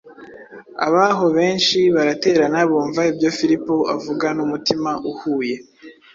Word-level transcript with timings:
Ab’aho 0.85 1.25
benshi 1.37 1.77
baraterana, 1.95 2.59
bumva 2.69 3.01
ibyo 3.11 3.29
Filipo 3.37 3.73
avuga 3.95 4.27
n’umutima 4.37 4.91
uhuye, 5.09 5.55